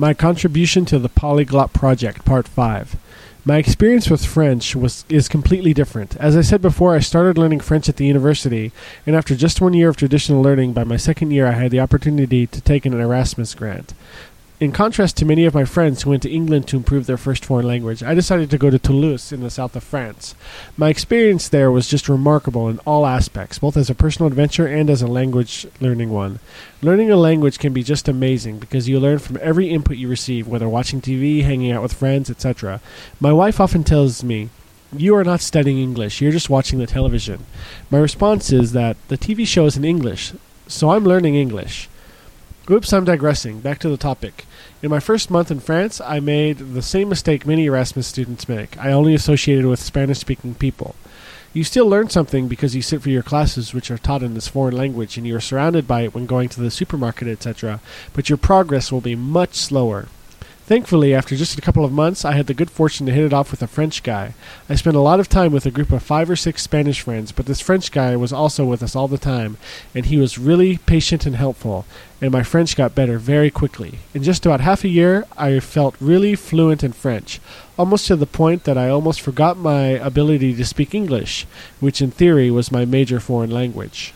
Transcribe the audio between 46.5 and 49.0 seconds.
the same mistake many Erasmus students make. I